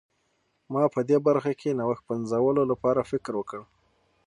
[0.73, 3.59] ما په دې برخه کې نوښت پنځولو لپاره فکر وکړ.